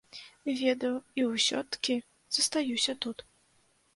[0.59, 1.97] Ведаю, і ўсё-ткі
[2.37, 3.17] застаюся тут.